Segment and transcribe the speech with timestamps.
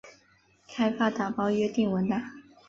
[0.67, 2.19] 开放打包约定文档。